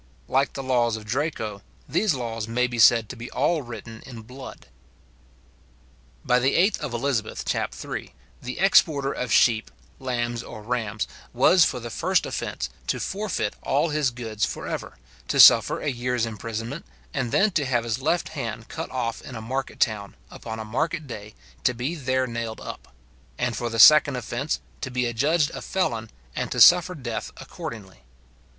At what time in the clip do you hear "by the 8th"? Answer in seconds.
6.25-6.79